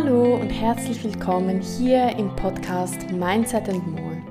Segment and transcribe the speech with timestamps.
[0.00, 4.22] Hallo und herzlich willkommen hier im Podcast Mindset and More.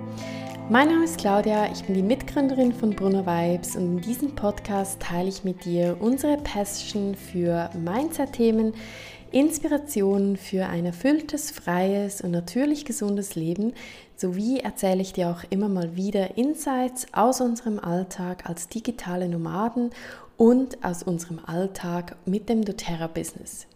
[0.69, 5.01] Mein Name ist Claudia, ich bin die Mitgründerin von Brunner Vibes und in diesem Podcast
[5.01, 8.75] teile ich mit dir unsere Passion für Mindset-Themen,
[9.31, 13.73] Inspirationen für ein erfülltes, freies und natürlich gesundes Leben
[14.15, 19.89] sowie erzähle ich dir auch immer mal wieder Insights aus unserem Alltag als digitale Nomaden
[20.37, 23.67] und aus unserem Alltag mit dem doTERRA-Business.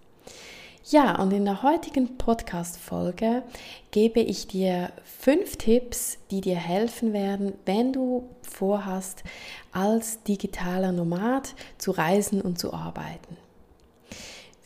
[0.91, 3.43] Ja, und in der heutigen Podcast-Folge
[3.91, 9.23] gebe ich dir fünf Tipps, die dir helfen werden, wenn du vorhast,
[9.71, 13.37] als digitaler Nomad zu reisen und zu arbeiten.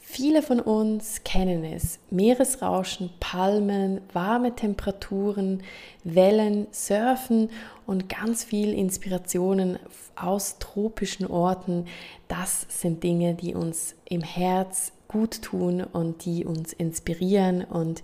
[0.01, 1.99] Viele von uns kennen es.
[2.09, 5.61] Meeresrauschen, Palmen, warme Temperaturen,
[6.03, 7.51] Wellen, Surfen
[7.85, 9.77] und ganz viel Inspirationen
[10.15, 11.85] aus tropischen Orten.
[12.27, 18.03] Das sind Dinge, die uns im Herz gut tun und die uns inspirieren und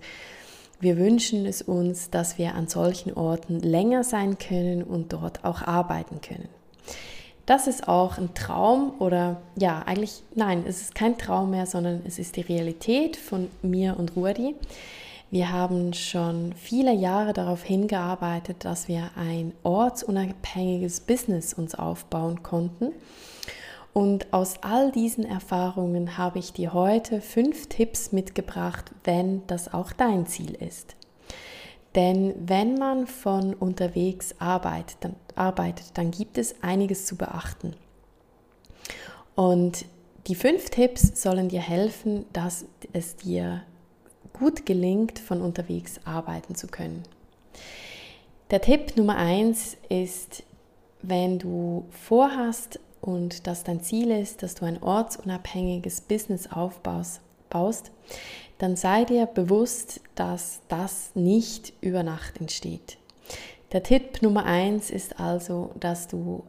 [0.80, 5.62] wir wünschen es uns, dass wir an solchen Orten länger sein können und dort auch
[5.62, 6.48] arbeiten können.
[7.46, 12.02] Das ist auch ein Traum oder ja, eigentlich nein, es ist kein Traum mehr, sondern
[12.04, 14.56] es ist die Realität von mir und Rudi.
[15.30, 22.92] Wir haben schon viele Jahre darauf hingearbeitet, dass wir ein ortsunabhängiges Business uns aufbauen konnten.
[23.92, 29.92] Und aus all diesen Erfahrungen habe ich dir heute fünf Tipps mitgebracht, wenn das auch
[29.92, 30.96] dein Ziel ist.
[31.94, 37.74] Denn wenn man von unterwegs arbeitet dann, arbeitet, dann gibt es einiges zu beachten.
[39.34, 39.84] Und
[40.26, 43.62] die fünf Tipps sollen dir helfen, dass es dir
[44.32, 47.02] gut gelingt, von unterwegs arbeiten zu können.
[48.50, 50.44] Der Tipp Nummer eins ist,
[51.02, 57.90] wenn du vorhast, und dass dein Ziel ist, dass du ein ortsunabhängiges Business aufbaust, baust,
[58.58, 62.96] dann sei dir bewusst, dass das nicht über Nacht entsteht.
[63.72, 66.44] Der Tipp Nummer eins ist also, dass du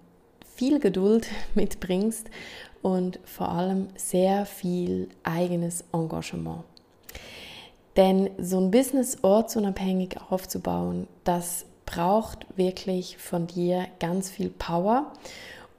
[0.56, 2.30] viel Geduld mitbringst
[2.82, 6.64] und vor allem sehr viel eigenes Engagement.
[7.96, 15.14] Denn so ein Business ortsunabhängig aufzubauen, das braucht wirklich von dir ganz viel Power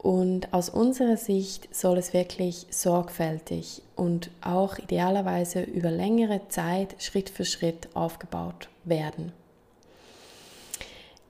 [0.05, 7.31] und aus unserer Sicht soll es wirklich sorgfältig und auch idealerweise über längere Zeit Schritt
[7.31, 9.33] für Schritt aufgebaut werden.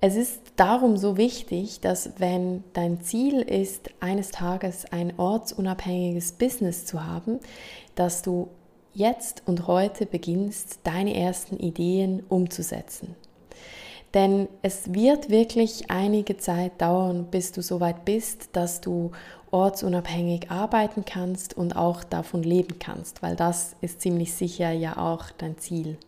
[0.01, 6.85] Es ist darum so wichtig, dass wenn dein Ziel ist, eines Tages ein ortsunabhängiges Business
[6.85, 7.39] zu haben,
[7.95, 8.49] dass du
[8.93, 13.15] jetzt und heute beginnst, deine ersten Ideen umzusetzen.
[14.15, 19.11] Denn es wird wirklich einige Zeit dauern, bis du so weit bist, dass du
[19.51, 25.31] ortsunabhängig arbeiten kannst und auch davon leben kannst, weil das ist ziemlich sicher ja auch
[25.37, 25.99] dein Ziel.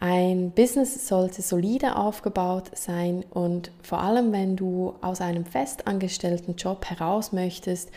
[0.00, 6.84] Ein Business sollte solide aufgebaut sein und vor allem wenn du aus einem festangestellten Job
[6.84, 7.90] heraus möchtest,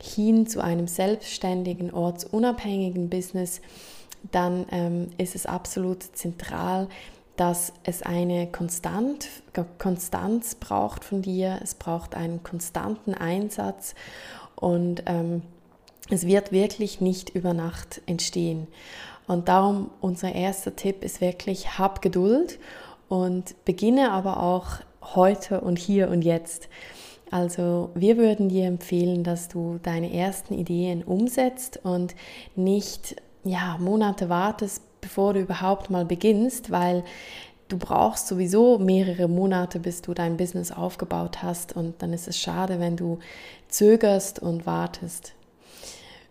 [0.00, 3.60] hin zu einem selbstständigen, ortsunabhängigen Business,
[4.30, 6.88] dann ähm, ist es absolut zentral,
[7.40, 9.26] dass es eine Konstant,
[9.78, 13.94] Konstanz braucht von dir, es braucht einen konstanten Einsatz
[14.56, 15.40] und ähm,
[16.10, 18.66] es wird wirklich nicht über Nacht entstehen.
[19.26, 22.58] Und darum unser erster Tipp ist wirklich, hab Geduld
[23.08, 24.66] und beginne aber auch
[25.14, 26.68] heute und hier und jetzt.
[27.30, 32.14] Also wir würden dir empfehlen, dass du deine ersten Ideen umsetzt und
[32.54, 37.04] nicht ja, Monate wartest, bevor du überhaupt mal beginnst, weil
[37.68, 42.38] du brauchst sowieso mehrere Monate, bis du dein Business aufgebaut hast und dann ist es
[42.38, 43.18] schade, wenn du
[43.68, 45.34] zögerst und wartest.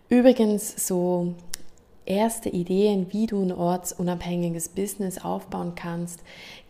[0.08, 1.34] Übrigens so
[2.04, 6.20] erste Ideen, wie du ein ortsunabhängiges Business aufbauen kannst,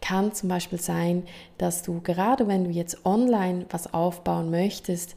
[0.00, 1.24] kann zum Beispiel sein,
[1.58, 5.16] dass du gerade wenn du jetzt online was aufbauen möchtest,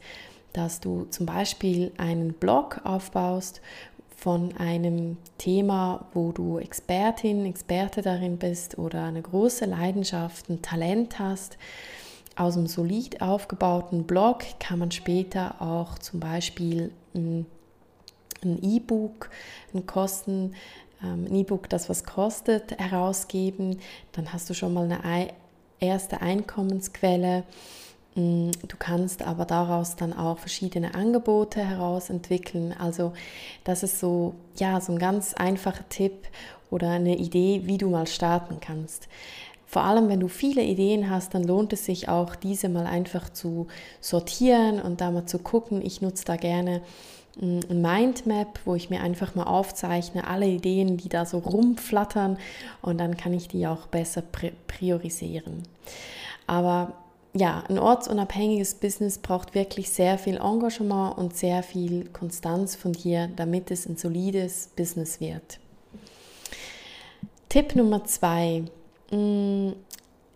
[0.54, 3.60] dass du zum Beispiel einen Blog aufbaust
[4.16, 11.18] von einem Thema, wo du Expertin, Experte darin bist oder eine große Leidenschaft, ein Talent
[11.18, 11.58] hast.
[12.36, 17.46] Aus einem solid aufgebauten Blog kann man später auch zum Beispiel ein
[18.42, 19.30] E-Book,
[19.72, 20.54] ein Kosten,
[21.02, 23.78] ähm, ein E-Book, das was kostet, herausgeben.
[24.12, 25.28] Dann hast du schon mal eine
[25.78, 32.72] erste Einkommensquelle Mm, du kannst aber daraus dann auch verschiedene Angebote herausentwickeln.
[32.78, 33.12] Also
[33.64, 36.28] das ist so, ja, so ein ganz einfacher Tipp
[36.70, 39.08] oder eine Idee, wie du mal starten kannst.
[39.66, 43.28] vor allem wenn du viele Ideen hast, dann lohnt es sich auch, diese mal einfach
[43.30, 43.66] zu
[44.00, 45.82] sortieren und da mal zu gucken.
[45.82, 46.82] Ich nutze da gerne
[47.40, 52.38] mm, ein Mindmap, wo ich mir einfach mal aufzeichne, alle Ideen, die da so rumflattern
[52.82, 54.22] und dann kann ich die auch besser
[54.68, 55.64] priorisieren.
[56.46, 56.92] Aber
[57.36, 63.28] ja, ein ortsunabhängiges Business braucht wirklich sehr viel Engagement und sehr viel Konstanz von dir,
[63.34, 65.58] damit es ein solides Business wird.
[67.48, 68.62] Tipp Nummer zwei.
[69.10, 69.72] Mm,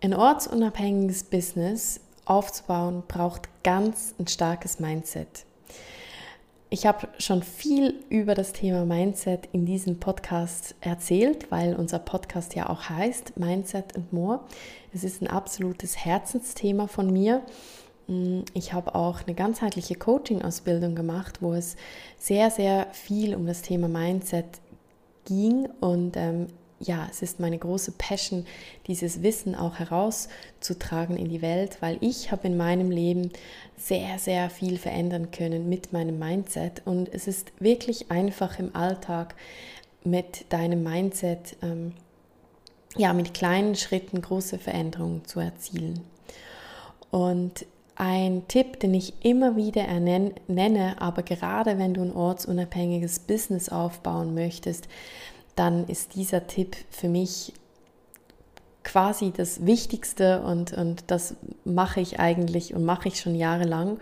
[0.01, 5.45] ein ortsunabhängiges Business aufzubauen braucht ganz ein starkes Mindset.
[6.71, 12.53] Ich habe schon viel über das Thema Mindset in diesem Podcast erzählt, weil unser Podcast
[12.53, 14.41] ja auch heißt Mindset and More.
[14.93, 17.41] Es ist ein absolutes Herzensthema von mir.
[18.05, 21.75] Mm, ich habe auch eine ganzheitliche Coaching-Ausbildung gemacht, wo es
[22.19, 24.61] sehr, sehr viel um das Thema Mindset
[25.25, 26.47] ging und ähm,
[26.79, 28.45] ja, es ist meine große Passion,
[28.87, 33.31] dieses Wissen auch herauszutragen in die Welt, weil ich habe in meinem Leben
[33.77, 39.35] sehr, sehr viel verändern können mit meinem Mindset und es ist wirklich einfach im Alltag
[40.03, 41.93] mit deinem Mindset, ähm,
[42.95, 46.01] ja, mit kleinen Schritten große Veränderungen zu erzielen.
[47.11, 47.65] Und
[47.95, 54.33] ein Tipp, den ich immer wieder nenne, aber gerade wenn du ein ortsunabhängiges Business aufbauen
[54.33, 54.87] möchtest,
[55.59, 57.53] dann ist dieser Tipp für mich
[58.85, 61.35] quasi das Wichtigste und, und das
[61.65, 63.99] mache ich eigentlich und mache ich schon jahrelang.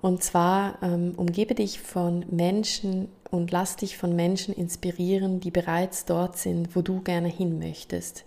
[0.00, 6.04] Und zwar ähm, umgebe dich von Menschen und lass dich von Menschen inspirieren, die bereits
[6.04, 8.24] dort sind, wo du gerne hin möchtest.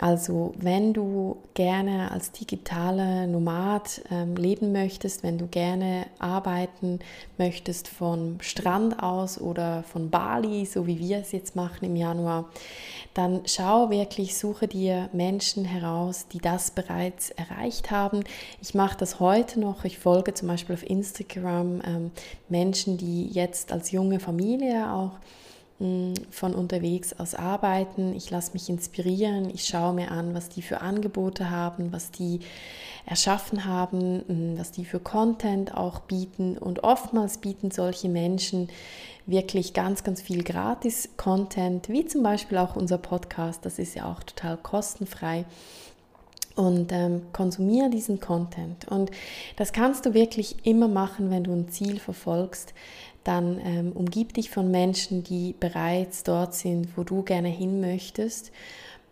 [0.00, 7.00] Also wenn du gerne als digitaler Nomad ähm, leben möchtest, wenn du gerne arbeiten
[7.36, 12.48] möchtest von Strand aus oder von Bali, so wie wir es jetzt machen im Januar,
[13.14, 18.22] dann schau wirklich, suche dir Menschen heraus, die das bereits erreicht haben.
[18.62, 19.84] Ich mache das heute noch.
[19.84, 22.10] Ich folge zum Beispiel auf Instagram ähm,
[22.48, 25.18] Menschen, die jetzt als junge Familie auch
[25.78, 28.12] von unterwegs aus arbeiten.
[28.14, 29.48] Ich lasse mich inspirieren.
[29.50, 32.40] Ich schaue mir an, was die für Angebote haben, was die
[33.06, 36.58] erschaffen haben, was die für Content auch bieten.
[36.58, 38.68] Und oftmals bieten solche Menschen
[39.26, 43.64] wirklich ganz, ganz viel Gratis-Content, wie zum Beispiel auch unser Podcast.
[43.64, 45.44] Das ist ja auch total kostenfrei
[46.56, 48.88] und ähm, konsumiere diesen Content.
[48.88, 49.12] Und
[49.56, 52.74] das kannst du wirklich immer machen, wenn du ein Ziel verfolgst,
[53.28, 58.50] dann ähm, umgib dich von Menschen, die bereits dort sind, wo du gerne hin möchtest.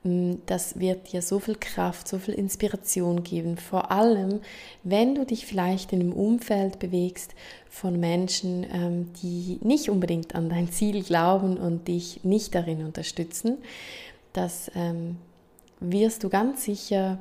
[0.04, 3.58] Mm, das wird dir so viel Kraft, so viel Inspiration geben.
[3.58, 4.40] Vor allem,
[4.84, 7.34] wenn du dich vielleicht in einem Umfeld bewegst
[7.68, 13.58] von Menschen, ähm, die nicht unbedingt an dein Ziel glauben und dich nicht darin unterstützen.
[14.32, 15.16] Das ähm,
[15.78, 17.18] wirst du ganz sicher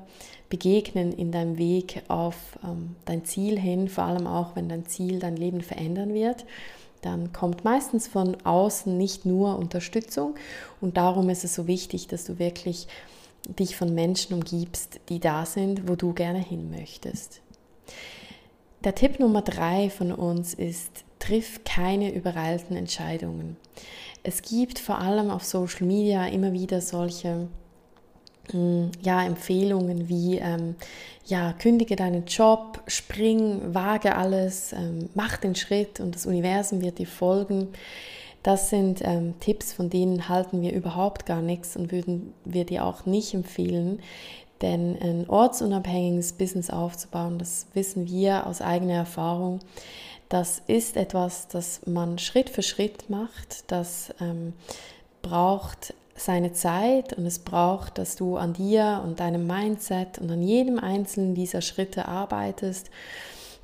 [0.48, 5.20] begegnen in deinem Weg auf ähm, dein Ziel hin, vor allem auch, wenn dein Ziel
[5.20, 6.46] dein Leben verändern wird
[7.06, 10.36] dann kommt meistens von außen nicht nur Unterstützung
[10.82, 12.88] und darum ist es so wichtig, dass du wirklich
[13.48, 17.42] dich von Menschen umgibst, die da sind, wo du gerne hin möchtest.
[18.84, 23.58] Der Tipp Nummer drei von uns ist, triff keine übereilten Entscheidungen.
[24.24, 27.48] Es gibt vor allem auf Social Media immer wieder solche
[29.02, 30.76] ja, Empfehlungen wie ähm,
[31.26, 37.00] ja, kündige deinen Job, spring, wage alles, ähm, mach den Schritt und das Universum wird
[37.00, 37.70] dir folgen.
[38.44, 42.86] Das sind ähm, Tipps, von denen halten wir überhaupt gar nichts und würden wir dir
[42.86, 44.00] auch nicht empfehlen.
[44.62, 49.60] Denn ein ortsunabhängiges Business aufzubauen, das wissen wir aus eigener Erfahrung,
[50.30, 53.72] das ist etwas, das man Schritt für Schritt macht.
[53.72, 54.54] Das ähm,
[55.22, 60.42] braucht seine Zeit und es braucht, dass du an dir und deinem Mindset und an
[60.42, 62.90] jedem einzelnen dieser Schritte arbeitest.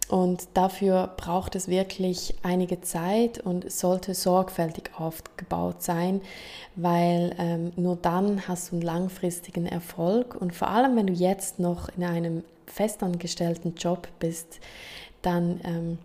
[0.10, 6.20] Und dafür braucht es wirklich einige Zeit und sollte sorgfältig aufgebaut sein,
[6.76, 10.36] weil ähm, nur dann hast du einen langfristigen Erfolg.
[10.36, 14.60] Und vor allem, wenn du jetzt noch in einem festangestellten Job bist,
[15.22, 15.98] dann ähm,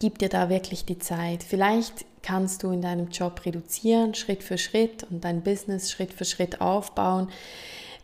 [0.00, 1.44] gib dir da wirklich die Zeit.
[1.44, 6.24] Vielleicht kannst du in deinem Job reduzieren, Schritt für Schritt und dein Business Schritt für
[6.24, 7.28] Schritt aufbauen.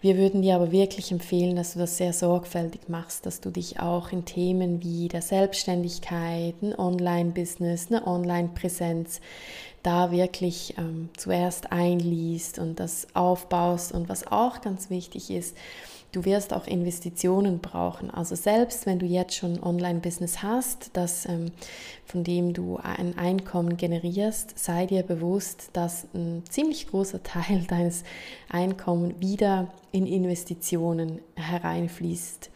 [0.00, 3.80] Wir würden dir aber wirklich empfehlen, dass du das sehr sorgfältig machst, dass du dich
[3.80, 9.20] auch in Themen wie der Selbstständigkeit, ein Online-Business, eine Online-Präsenz
[9.82, 13.90] da wirklich ähm, zuerst einliest und das aufbaust.
[13.92, 15.56] Und was auch ganz wichtig ist,
[16.12, 18.10] Du wirst auch Investitionen brauchen.
[18.10, 21.52] Also selbst wenn du jetzt schon ein Online-Business hast, das, ähm,
[22.06, 28.04] von dem du ein Einkommen generierst, sei dir bewusst, dass ein ziemlich großer Teil deines
[28.48, 32.50] Einkommens wieder in Investitionen hereinfließt.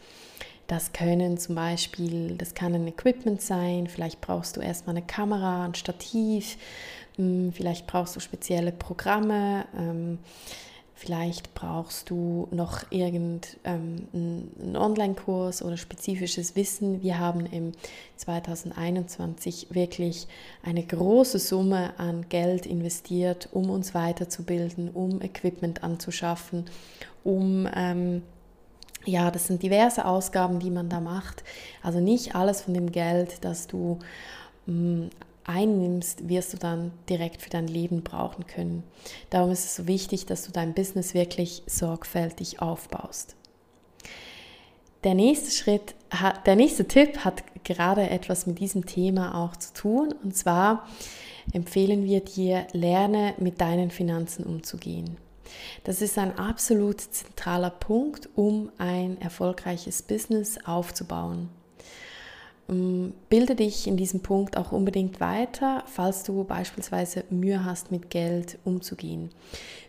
[0.65, 5.65] Das können zum Beispiel, das kann ein Equipment sein, vielleicht brauchst du erstmal eine Kamera,
[5.65, 6.57] ein Stativ,
[7.17, 10.19] hm, vielleicht brauchst du spezielle Programme, ähm,
[11.03, 13.41] vielleicht brauchst du noch irgendeinen
[14.13, 17.01] ähm, Online-Kurs oder spezifisches Wissen.
[17.01, 17.73] Wir haben im
[18.15, 20.27] 2021 wirklich
[20.63, 26.65] eine große Summe an Geld investiert, um uns weiterzubilden, um Equipment anzuschaffen,
[27.25, 28.21] um ähm,
[29.05, 31.43] ja, das sind diverse Ausgaben, die man da macht.
[31.81, 33.99] Also nicht alles von dem Geld, das du
[34.67, 35.09] mh, mm,
[35.45, 38.83] einnimmst, wirst du dann direkt für dein Leben brauchen können.
[39.29, 43.35] Darum ist es so wichtig, dass du dein Business wirklich sorgfältig aufbaust.
[45.03, 45.95] Der nächste Schritt,
[46.45, 50.13] der nächste Tipp hat gerade etwas mit diesem Thema auch zu tun.
[50.23, 50.87] Und zwar
[51.51, 55.17] empfehlen wir dir, lerne mit deinen Finanzen umzugehen.
[55.83, 61.49] Das ist ein absolut zentraler Punkt, um ein erfolgreiches Business aufzubauen.
[62.69, 68.09] Ähm, bilde dich in diesem Punkt auch unbedingt weiter, falls du beispielsweise Mühe hast, mit
[68.09, 69.29] Geld umzugehen.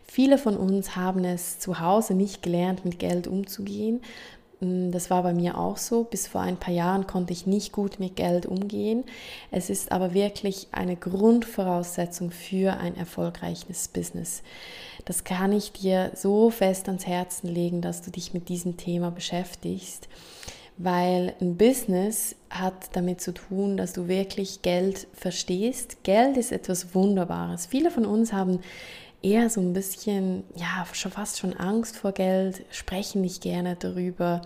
[0.06, 4.00] Viele von uns haben es zu Hause nicht gelernt, mit Geld umzugehen.
[4.60, 6.04] Mm, das war bei mir auch so.
[6.04, 9.04] Bis vor ein paar Jahren konnte ich nicht gut mit Geld umgehen.
[9.50, 14.42] Es ist aber wirklich eine Grundvoraussetzung für ein erfolgreiches Business.
[15.04, 19.10] Das kann ich dir so fest ans Herzen legen, dass du dich mit diesem Thema
[19.10, 20.08] beschäftigst,
[20.76, 26.02] weil ein Business hat damit zu tun, dass du wirklich Geld verstehst.
[26.02, 27.66] Geld ist etwas Wunderbares.
[27.66, 28.60] Viele von uns haben
[29.24, 34.42] eher so ein bisschen, ja, schon fast schon Angst vor Geld, sprechen nicht gerne darüber,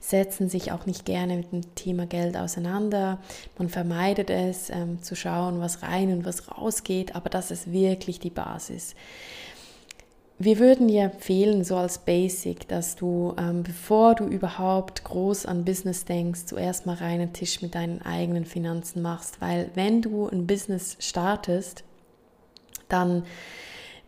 [0.00, 3.18] setzen sich auch nicht gerne mit dem Thema Geld auseinander.
[3.56, 8.18] Man vermeidet es, ähm, zu schauen, was rein und was rausgeht, aber das ist wirklich
[8.18, 8.96] die Basis.
[10.38, 15.64] Wir würden dir empfehlen, so als Basic, dass du, ähm, bevor du überhaupt groß an
[15.64, 19.40] Business denkst, zuerst mal reinen Tisch mit deinen eigenen Finanzen machst.
[19.40, 21.84] Weil wenn du ein Business startest,
[22.90, 23.24] dann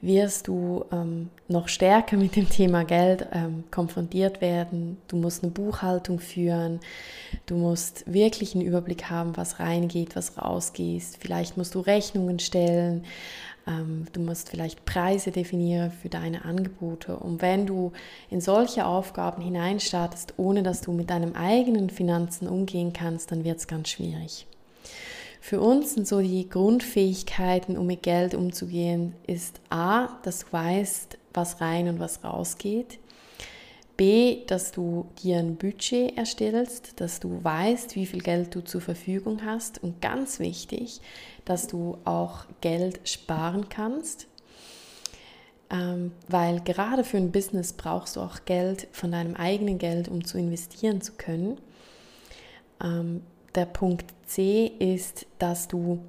[0.00, 4.98] wirst du ähm, noch stärker mit dem Thema Geld ähm, konfrontiert werden.
[5.08, 6.80] Du musst eine Buchhaltung führen,
[7.46, 11.02] du musst wirklich einen Überblick haben, was reingeht, was rausgeht.
[11.18, 13.04] Vielleicht musst du Rechnungen stellen,
[13.66, 17.16] ähm, du musst vielleicht Preise definieren für deine Angebote.
[17.16, 17.92] Und wenn du
[18.30, 23.58] in solche Aufgaben hineinstartest, ohne dass du mit deinen eigenen Finanzen umgehen kannst, dann wird
[23.58, 24.46] es ganz schwierig.
[25.48, 31.16] Für uns sind so die Grundfähigkeiten, um mit Geld umzugehen, ist A, dass du weißt,
[31.32, 32.98] was rein und was rausgeht.
[33.96, 38.82] B, dass du dir ein Budget erstellst, dass du weißt, wie viel Geld du zur
[38.82, 39.82] Verfügung hast.
[39.82, 41.00] Und ganz wichtig,
[41.46, 44.26] dass du auch Geld sparen kannst.
[45.70, 50.26] Ähm, weil gerade für ein Business brauchst du auch Geld von deinem eigenen Geld, um
[50.26, 51.58] zu investieren zu können.
[52.84, 53.22] Ähm,
[53.54, 56.00] der Punkt C ist, dass du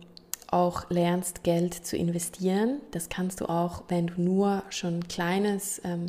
[0.51, 2.81] auch lernst, Geld zu investieren.
[2.91, 6.07] Das kannst du auch, wenn du nur schon ein kleines ähm,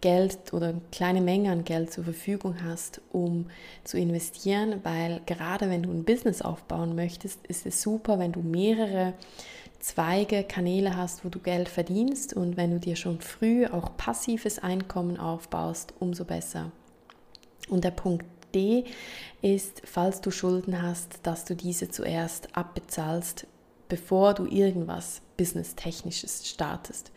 [0.00, 3.46] Geld oder eine kleine Menge an Geld zur Verfügung hast, um
[3.84, 8.40] zu investieren, weil gerade wenn du ein Business aufbauen möchtest, ist es super, wenn du
[8.40, 9.14] mehrere
[9.80, 14.58] Zweige, Kanäle hast, wo du Geld verdienst und wenn du dir schon früh auch passives
[14.58, 16.72] Einkommen aufbaust, umso besser.
[17.68, 18.24] Und der Punkt
[18.58, 18.84] D
[19.40, 23.46] ist, falls du Schulden hast, dass du diese zuerst abbezahlst,
[23.88, 27.12] bevor du irgendwas Business-Technisches startest.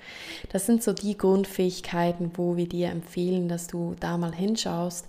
[0.51, 5.07] Das sind so die Grundfähigkeiten, wo wir dir empfehlen, dass du da mal hinschaust,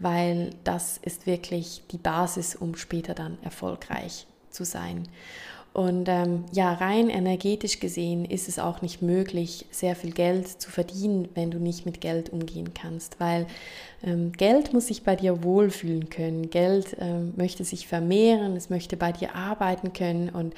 [0.00, 5.08] weil das ist wirklich die Basis, um später dann erfolgreich zu sein.
[5.78, 10.72] Und ähm, ja, rein energetisch gesehen ist es auch nicht möglich, sehr viel Geld zu
[10.72, 13.46] verdienen, wenn du nicht mit Geld umgehen kannst, weil
[14.02, 16.50] ähm, Geld muss sich bei dir wohlfühlen können.
[16.50, 20.52] Geld ähm, möchte sich vermehren, es möchte bei dir arbeiten können und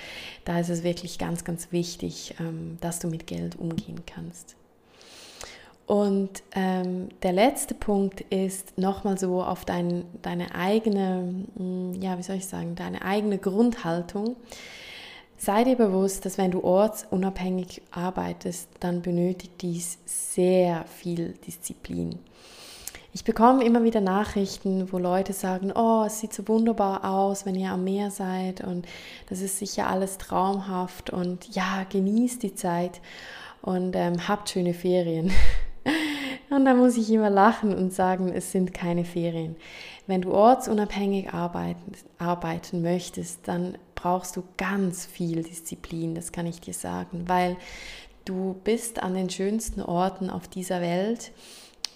[0.47, 4.57] da ist es wirklich ganz, ganz wichtig, ähm, dass du mit Geld umgehen kannst.
[5.87, 12.23] Und ähm, der letzte Punkt ist nochmal so auf dein, deine eigene, hm, ja, wie
[12.23, 14.37] soll ich sagen, deine eigene Grundhaltung.
[15.43, 22.19] Sei dir bewusst, dass wenn du ortsunabhängig arbeitest, dann benötigt dies sehr viel Disziplin.
[23.15, 27.55] Ich bekomme immer wieder Nachrichten, wo Leute sagen, oh, es sieht so wunderbar aus, wenn
[27.55, 28.87] ihr am Meer seid und
[29.31, 33.01] das ist sicher alles traumhaft und ja, genießt die Zeit
[33.63, 35.33] und ähm, habt schöne Ferien.
[36.51, 39.55] Und da muss ich immer lachen und sagen, es sind keine Ferien.
[40.09, 46.61] Wenn du ortsunabhängig arbeiten, arbeiten möchtest, dann brauchst du ganz viel Disziplin, das kann ich
[46.61, 47.57] dir sagen, weil
[48.25, 51.33] du bist an den schönsten Orten auf dieser Welt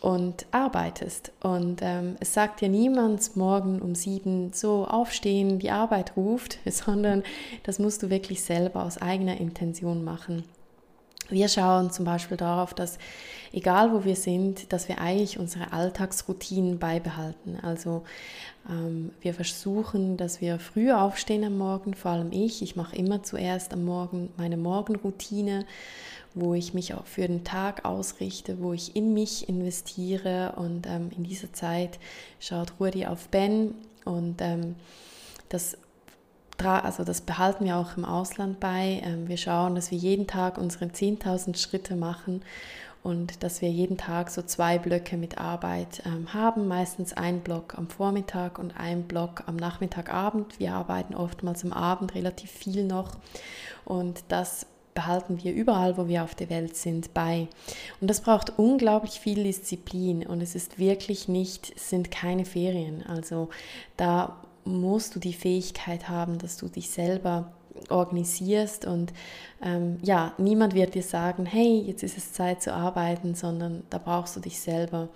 [0.00, 1.32] und arbeitest.
[1.42, 7.22] Und ähm, es sagt dir niemand morgen um sieben so aufstehen, die Arbeit ruft, sondern
[7.62, 10.44] das musst du wirklich selber aus eigener Intention machen.
[11.30, 12.98] Wir schauen zum Beispiel darauf, dass
[13.52, 17.58] egal wo wir sind, dass wir eigentlich unsere Alltagsroutinen beibehalten.
[17.62, 18.02] Also
[18.68, 22.62] ähm, wir versuchen, dass wir früh aufstehen am Morgen, vor allem ich.
[22.62, 25.64] Ich mache immer zuerst am Morgen meine Morgenroutine,
[26.34, 30.54] wo ich mich auch für den Tag ausrichte, wo ich in mich investiere.
[30.56, 31.98] Und ähm, in dieser Zeit
[32.40, 34.74] schaut Rudi auf Ben und ähm,
[35.48, 35.78] das
[36.58, 39.02] also das behalten wir auch im Ausland bei.
[39.04, 42.42] Ähm, wir schauen, dass wir jeden Tag unsere 10.000 Schritte machen
[43.02, 47.76] und dass wir jeden Tag so zwei Blöcke mit Arbeit ähm, haben, meistens ein Block
[47.76, 50.58] am Vormittag und ein Block am Nachmittagabend.
[50.58, 53.18] Wir arbeiten oftmals am Abend relativ viel noch
[53.84, 57.48] und das behalten wir überall, wo wir auf der Welt sind, bei.
[58.00, 63.04] Und das braucht unglaublich viel Disziplin und es ist wirklich nicht, sind keine Ferien.
[63.06, 63.50] Also
[63.96, 67.52] da musst du die Fähigkeit haben, dass du dich selber
[67.90, 69.12] organisierst und
[69.62, 73.98] ähm, ja, niemand wird dir sagen, hey, jetzt ist es Zeit zu arbeiten, sondern da
[73.98, 75.08] brauchst du dich selber.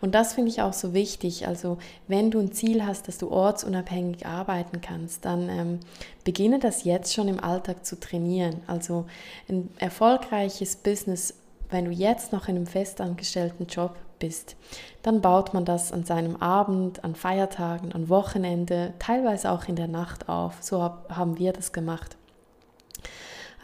[0.00, 1.46] Und das finde ich auch so wichtig.
[1.46, 5.80] Also wenn du ein Ziel hast, dass du ortsunabhängig arbeiten kannst, dann ähm,
[6.24, 8.60] beginne das jetzt schon im Alltag zu trainieren.
[8.66, 9.06] Also
[9.48, 11.34] ein erfolgreiches Business,
[11.70, 14.56] wenn du jetzt noch in einem festangestellten Job bist.
[15.02, 19.88] Dann baut man das an seinem Abend, an Feiertagen, an Wochenende, teilweise auch in der
[19.88, 20.54] Nacht auf.
[20.60, 22.16] So haben wir das gemacht.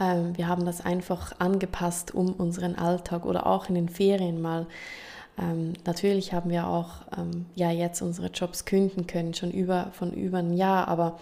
[0.00, 4.66] Ähm, wir haben das einfach angepasst, um unseren Alltag oder auch in den Ferien mal
[5.38, 10.12] ähm, natürlich haben wir auch ähm, ja jetzt unsere Jobs künden können, schon über, von
[10.12, 11.18] über ein Jahr, aber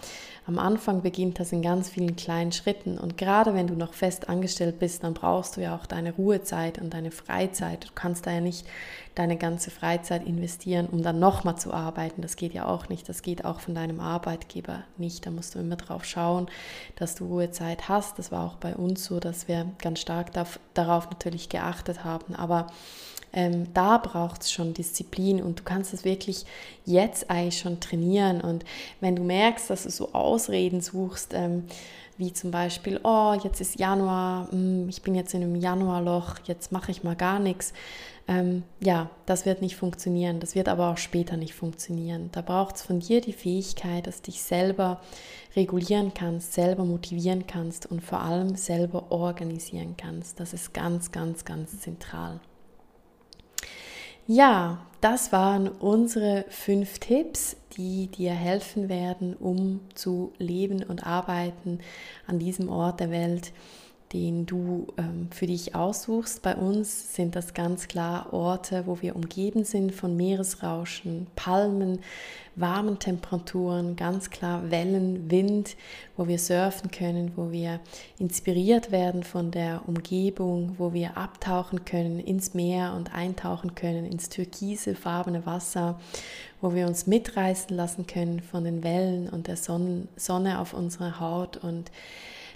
[0.47, 2.99] am Anfang beginnt das in ganz vielen kleinen Schritten.
[2.99, 6.81] Und gerade wenn du noch fest angestellt bist, dann brauchst du ja auch deine Ruhezeit
[6.81, 7.85] und deine Freizeit.
[7.85, 8.67] Du kannst da ja nicht
[9.15, 12.21] deine ganze Freizeit investieren, um dann nochmal zu arbeiten.
[12.21, 13.09] Das geht ja auch nicht.
[13.09, 15.25] Das geht auch von deinem Arbeitgeber nicht.
[15.25, 16.49] Da musst du immer drauf schauen,
[16.97, 18.19] dass du Ruhezeit hast.
[18.19, 20.33] Das war auch bei uns so, dass wir ganz stark
[20.75, 22.35] darauf natürlich geachtet haben.
[22.35, 22.67] Aber
[23.33, 26.45] ähm, da braucht es schon Disziplin und du kannst es wirklich
[26.85, 28.41] jetzt eigentlich schon trainieren.
[28.41, 28.65] Und
[29.01, 31.65] wenn du merkst, dass du so Ausreden suchst, ähm,
[32.17, 36.71] wie zum Beispiel, oh, jetzt ist Januar, hm, ich bin jetzt in einem Januarloch, jetzt
[36.71, 37.73] mache ich mal gar nichts.
[38.29, 40.39] Ähm, ja, das wird nicht funktionieren.
[40.39, 42.29] Das wird aber auch später nicht funktionieren.
[42.33, 45.01] Da braucht es von dir die Fähigkeit, dass du dich selber
[45.57, 50.39] regulieren kannst, selber motivieren kannst und vor allem selber organisieren kannst.
[50.39, 52.41] Das ist ganz, ganz, ganz zentral.
[54.33, 61.81] Ja, das waren unsere fünf Tipps, die dir helfen werden, um zu leben und arbeiten
[62.29, 63.53] an diesem Ort der Welt,
[64.13, 66.43] den du ähm, für dich aussuchst.
[66.43, 72.01] Bei uns sind das ganz klar Orte, wo wir umgeben sind von Meeresrauschen, Palmen,
[72.57, 75.77] warmen Temperaturen, ganz klar Wellen, Wind,
[76.17, 77.79] wo wir surfen können, wo wir
[78.19, 84.29] inspiriert werden von der Umgebung, wo wir abtauchen können ins Meer und eintauchen können ins
[84.29, 86.01] türkise farbene Wasser,
[86.61, 91.21] wo wir uns mitreißen lassen können von den Wellen und der Sonne, Sonne auf unserer
[91.21, 91.93] Haut und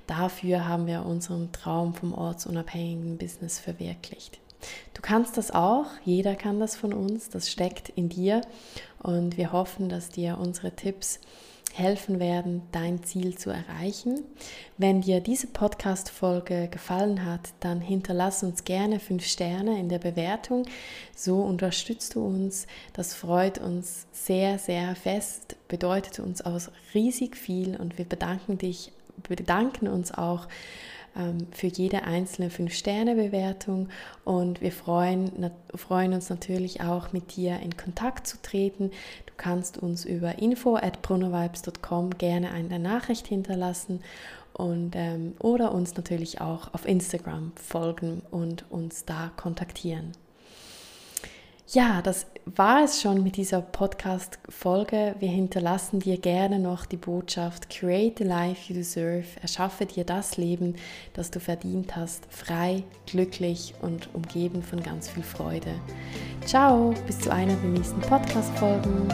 [0.06, 4.38] Dafür haben wir unseren Traum vom ortsunabhängigen Business verwirklicht.
[4.94, 8.40] Du kannst das auch, jeder kann das von uns, das steckt in dir
[9.02, 11.20] und wir hoffen, dass dir unsere Tipps
[11.74, 14.22] helfen werden, dein Ziel zu erreichen.
[14.78, 20.66] Wenn dir diese Podcast-Folge gefallen hat, dann hinterlass uns gerne fünf Sterne in der Bewertung.
[21.16, 22.68] So unterstützt du uns.
[22.92, 26.60] Das freut uns sehr, sehr fest, bedeutet uns auch
[26.94, 30.48] riesig viel und wir bedanken dich bedanken uns auch
[31.16, 33.88] ähm, für jede einzelne 5-Sterne-Bewertung
[34.24, 38.90] und wir freuen, freuen uns natürlich auch mit dir in Kontakt zu treten.
[39.26, 40.98] Du kannst uns über info at
[42.18, 44.00] gerne eine Nachricht hinterlassen
[44.52, 50.12] und, ähm, oder uns natürlich auch auf Instagram folgen und uns da kontaktieren.
[51.68, 55.14] Ja, das war es schon mit dieser Podcast-Folge.
[55.18, 59.24] Wir hinterlassen dir gerne noch die Botschaft: Create the life you deserve.
[59.40, 60.76] Erschaffe dir das Leben,
[61.14, 62.26] das du verdient hast.
[62.28, 65.74] Frei, glücklich und umgeben von ganz viel Freude.
[66.44, 69.08] Ciao, bis zu einer der nächsten Podcast-Folgen.